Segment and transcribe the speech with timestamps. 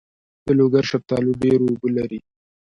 [0.45, 2.19] د لوګر شفتالو ډیر اوبه لري.